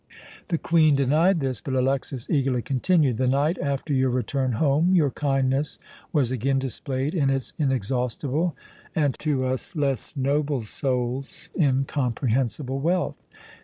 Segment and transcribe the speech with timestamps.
[0.47, 5.11] The Queen denied this, but Alexas eagerly continued: "The night after your return home your
[5.11, 5.77] kindness
[6.11, 8.55] was again displayed in its inexhaustible
[8.95, 13.23] and to us less noble souls incomprehensible wealth.